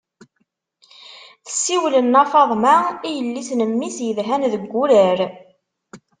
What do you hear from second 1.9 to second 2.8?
nna faḍma